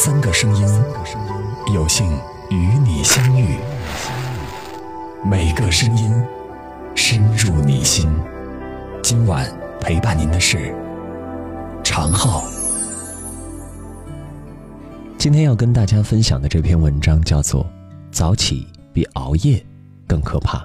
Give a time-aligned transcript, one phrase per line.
[0.00, 0.64] 三个声音，
[1.74, 2.08] 有幸
[2.50, 3.58] 与你相遇。
[5.28, 6.08] 每个声音
[6.94, 8.08] 深入你心。
[9.02, 9.44] 今晚
[9.80, 10.72] 陪伴您的是
[11.82, 12.44] 常浩。
[15.18, 17.64] 今天要跟大家分享的这篇文章叫做
[18.12, 19.60] 《早起比熬夜
[20.06, 20.58] 更可怕》，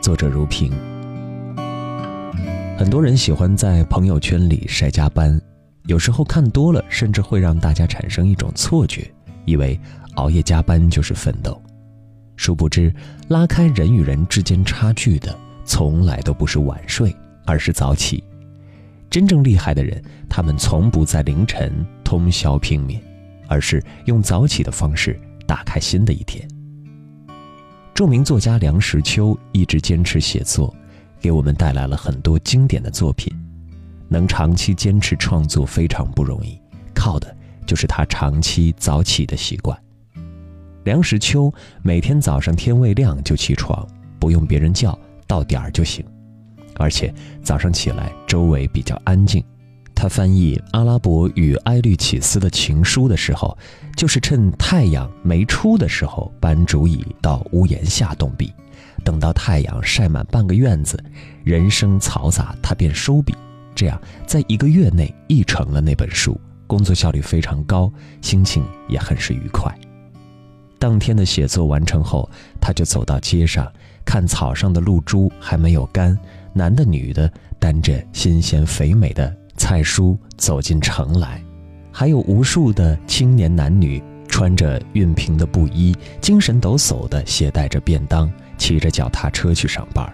[0.00, 0.72] 作者如萍。
[2.78, 5.40] 很多人喜欢在朋友圈里晒加班。
[5.86, 9.10] 有时候看多了，甚至会让大家产生一种错觉，
[9.44, 9.78] 以为
[10.16, 11.60] 熬夜加班就是奋斗。
[12.36, 12.92] 殊不知，
[13.28, 17.14] 拉开人与人之间差距的，从来都不是晚睡，
[17.46, 18.22] 而是早起。
[19.08, 21.72] 真正厉害的人，他们从不在凌晨
[22.02, 23.00] 通宵拼命，
[23.46, 26.46] 而是用早起的方式打开新的一天。
[27.94, 30.74] 著名作家梁实秋一直坚持写作，
[31.20, 33.32] 给我们带来了很多经典的作品。
[34.08, 36.60] 能长期坚持创作非常不容易，
[36.94, 37.34] 靠的
[37.66, 39.76] 就是他长期早起的习惯。
[40.84, 43.86] 梁实秋每天早上天未亮就起床，
[44.20, 46.04] 不用别人叫，到点儿就行。
[46.78, 49.42] 而且早上起来周围比较安静。
[49.94, 53.56] 他翻译阿拉伯与埃律启斯的情书的时候，
[53.96, 58.52] 就是趁太阳没出的时候搬竹椅到屋檐下动笔，
[59.02, 61.02] 等到太阳晒满半个院子，
[61.44, 63.34] 人声嘈杂，他便收笔。
[63.76, 69.72] 这样，在一个月内译成了那本书，工作效率非常高，心情也很是愉快。
[70.78, 72.28] 当天的写作完成后，
[72.60, 73.70] 他就走到街上，
[74.04, 76.18] 看草上的露珠还没有干，
[76.54, 81.42] 男的女的担着新鲜肥美的菜蔬走进城来，
[81.92, 90.10] 还有无数的青年男女穿着熨平的布衣，精神抖擞地携带着便当，骑着脚踏车去上班。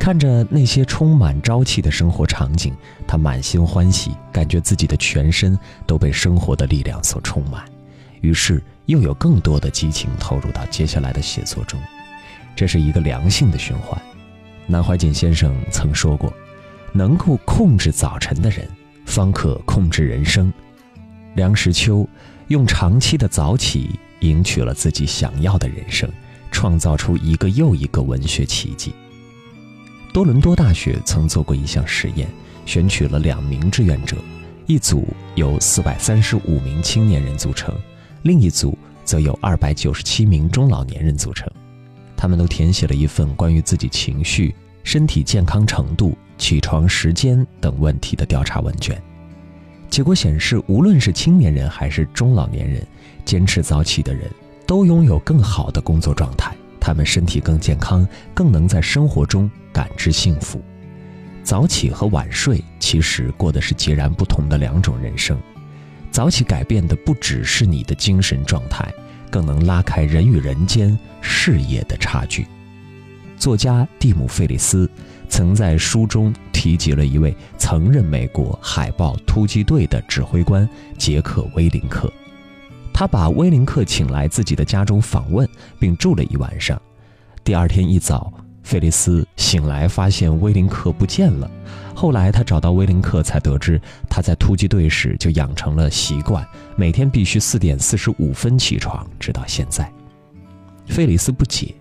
[0.00, 2.74] 看着那些充满朝气的生活场景，
[3.06, 7.62] 他满心欢喜，感觉自己的全身都被生活的力量所充满，
[8.22, 11.78] 于是又有更多的激情投入到接下来的写作中。
[12.56, 14.00] 这是一个良性的循环。
[14.66, 16.32] 南怀瑾先生曾说过
[16.94, 18.66] ：“能够控制早晨的人，
[19.04, 20.50] 方可控制人生。”
[21.36, 22.08] 梁实秋
[22.48, 26.10] 用长期的早起，赢取了自己想要的人生，
[26.50, 28.94] 创造出一个又一个文学奇迹。
[30.12, 32.28] 多伦多大学曾做过一项实验，
[32.66, 34.16] 选取了两名志愿者，
[34.66, 35.06] 一组
[35.36, 37.72] 由四百三十五名青年人组成，
[38.22, 41.48] 另一组则由二百九十七名中老年人组成。
[42.16, 49.00] 他们都填写了一份关于自己情绪、身体健康程度、起床时间等问题的调查问卷。
[49.88, 52.84] 结果显示，无论是青年人还是中老年人，
[53.24, 54.28] 坚持早起的人
[54.66, 56.52] 都拥有更好的工作状态。
[56.80, 60.60] 他们身体更健康，更能在生活中感知幸福。
[61.42, 65.38] 早起和晚睡其实过的是截然不同的两种人生。
[66.10, 68.92] 早起改变的不只是你的精神状态，
[69.30, 72.46] 更能拉开人与人间事业的差距。
[73.36, 74.90] 作家蒂姆·费里斯
[75.28, 82.12] 曾在书中提及了一位曾任美国海豹突击队的指挥官杰克·威林克。
[83.00, 86.78] 他把威林克请来自己的家中访问，并住了一晚上。
[87.42, 88.30] 第二天一早，
[88.62, 91.50] 费利斯醒来发现威林克不见了。
[91.94, 93.80] 后来他找到威林克，才得知
[94.10, 96.46] 他在突击队时就养成了习惯，
[96.76, 99.90] 每天必须四点四十五分起床，直到现在。
[100.84, 101.74] 费利斯不解：“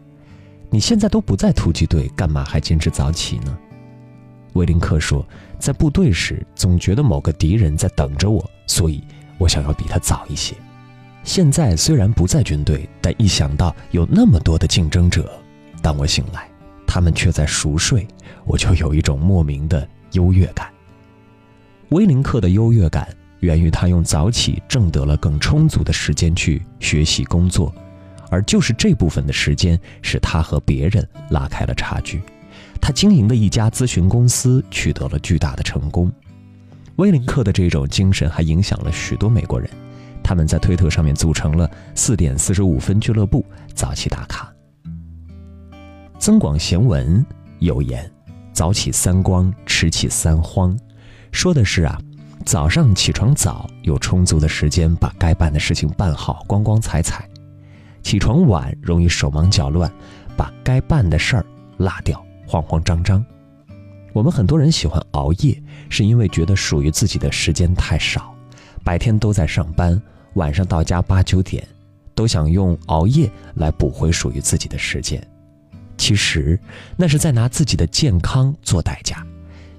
[0.72, 3.58] 你现在都不在突击队，干嘛还坚持早起呢？”
[4.56, 5.28] 威林克说
[5.60, 9.04] ：“在部队时，总觉得某个敌人在等着我，所以
[9.38, 10.56] 我想要比他早一些。”
[11.24, 15.32] 现在虽然不在军队，但一想到有那么多的竞争者，
[15.82, 16.50] 当我醒来，
[16.88, 18.08] 他们却在熟睡，
[18.46, 20.68] 我就有一种莫名的优越感。
[21.90, 23.08] 威林克的优越感
[23.42, 27.74] 源于他用早起挣得了更充足的时间去学习工作，
[28.30, 32.22] 而就是这部分的时间，使他和别人拉开了差距。
[32.82, 36.12] 他经营的一家咨询公司取得了巨大的成功。
[36.96, 39.70] 威林克的这种精神还影响了许多美国人。
[40.30, 43.44] 他们在推特上面组成了四点四十五分俱乐部，
[43.74, 44.54] 早起打卡。
[46.20, 47.26] 增广贤文
[47.58, 48.08] 有言
[48.54, 50.78] ：“早起三光，迟起三慌。”
[51.34, 52.00] 说的是啊，
[52.46, 57.24] 早上起床早，有充足的时间把该办的事情办好，光光彩彩；
[58.04, 59.92] 起床晚，容易手忙脚乱，
[60.38, 61.46] 把该办的事儿
[61.78, 63.26] 落掉，慌慌张张。
[64.14, 65.60] 我们很多人喜欢熬夜，
[65.90, 68.32] 是因为觉得属于自己的时间太少，
[68.84, 70.00] 白天都在上班。
[70.36, 71.68] 晚上到家八九点，
[72.14, 75.22] 都想用熬夜来补回属于自己的时间。
[75.98, 76.60] 其实
[76.96, 79.26] 那是在拿自己的健康做代价。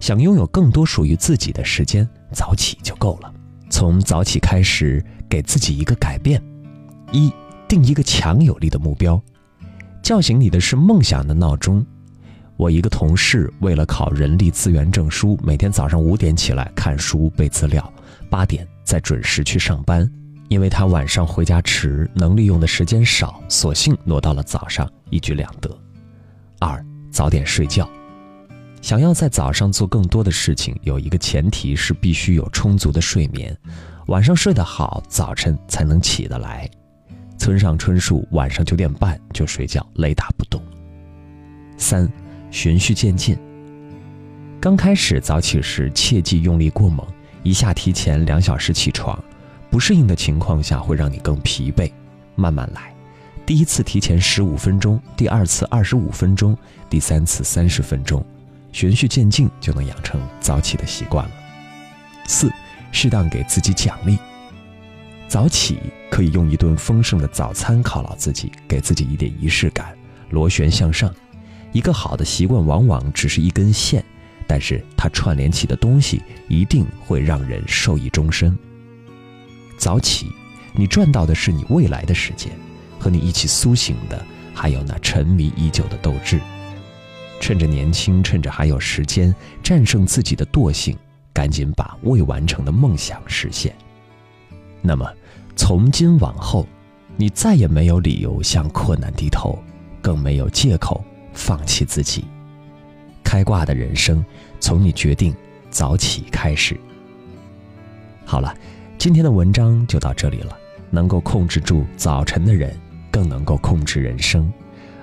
[0.01, 3.31] 想拥有更多属于自己的时间，早起就够了。
[3.69, 6.43] 从早起开始，给自己一个改变：
[7.13, 7.31] 一，
[7.69, 9.21] 定一个强有力的目标，
[10.03, 11.85] 叫醒你的是梦想的闹钟。
[12.57, 17.93] 我一个同事为了考人力资源证书，每天早上五点起来看书背资料，
[18.31, 20.11] 八点再准时去上班。
[20.51, 25.71] 因为他晚上回家迟，能利用的时间少，索性挪到了早上，一举两得。
[26.59, 27.89] 二，早点睡觉。
[28.83, 33.57] 想要在早上做更多的事情，有一个前提是必须有充足的睡眠。
[34.09, 36.69] 晚上睡得好，早晨才能起得来。
[37.39, 40.61] 村上春树晚上九点半就睡觉，雷打不动。
[41.79, 42.11] 三。
[42.51, 43.39] 循序渐进。
[44.61, 47.07] 刚开始早起时，切忌用力过猛，
[47.45, 49.17] 一下提前两小时起床，
[49.71, 51.91] 不适应的情况下会让你更疲惫。
[52.35, 52.95] 慢慢来，
[53.47, 56.57] 第一次提前十五分钟，第二次二十五分钟，
[56.89, 58.25] 第三次三十分钟，
[58.73, 61.31] 循序渐进就能养成早起的习惯了。
[62.27, 62.51] 四，
[62.93, 64.19] 适当给自己奖励。
[65.29, 65.79] 早起
[66.11, 69.97] 可以用一顿丰盛的早餐犒劳自己，给自己一点仪式感，
[70.31, 71.15] 螺旋向上。
[71.73, 74.05] 一个好的习惯往往只是一根线，
[74.47, 78.59] 但是它串联起的东西一定会让人受益终身。
[79.81, 80.31] 早起，
[80.75, 82.53] 你赚到的是你未来的时间，
[82.99, 84.23] 和你一起苏醒的
[84.55, 86.39] 还有那沉迷已久的斗志。
[87.41, 90.95] 趁着年轻，趁着还有时间，战胜自己的惰性，
[91.33, 93.75] 赶紧把未完成的梦想实现。
[94.83, 95.11] 那么，
[95.57, 96.67] 从今往后，
[97.17, 99.59] 你再也没有理由向困难低头，
[100.03, 101.03] 更没有借口。
[101.33, 102.25] 放弃自己，
[103.25, 104.23] 开挂的人生
[104.59, 105.35] 从你决定
[105.71, 106.79] 早起开始。
[108.27, 108.55] 好了，
[109.01, 110.55] 今天的文章就到这里了。
[110.91, 112.71] 能够控制住早晨的人，
[113.11, 114.53] 更能够控制人生。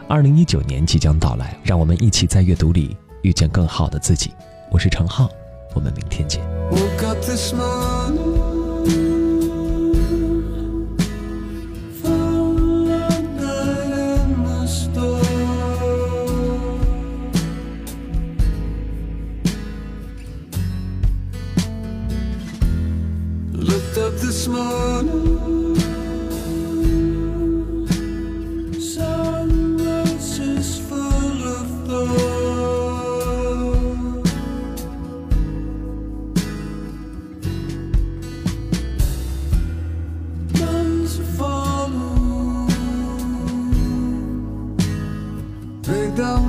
[0.08, 4.32] 二零一九年即将到来，让我们一起在阅读里遇见更好的自己。
[4.72, 5.28] 我是程浩，
[5.74, 6.44] 我们明天见。
[6.72, 8.37] oceans are
[46.18, 46.47] down